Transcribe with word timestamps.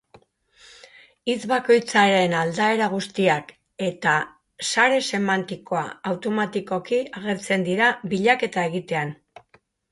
Hitz 1.31 1.41
bakoitzaren 1.51 2.33
aldaera 2.37 2.87
guztiak 2.93 3.53
eta 3.89 4.15
sare 4.71 4.99
semantikoa 5.13 5.85
automatikoki 6.15 7.03
agertzen 7.23 7.71
dira 7.71 7.95
bilaketa 8.17 8.69
egitean. 8.75 9.17